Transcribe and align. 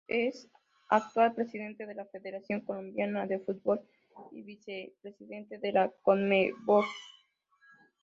Es 0.07 0.49
actual 0.89 1.35
presidente 1.35 1.85
de 1.85 1.93
la 1.93 2.05
Federación 2.07 2.61
Colombiana 2.61 3.27
de 3.27 3.37
Fútbol 3.39 3.81
y 4.31 4.41
vicepresidente 4.41 5.59
de 5.59 5.71
la 5.73 5.91
Conmebol. 6.01 6.85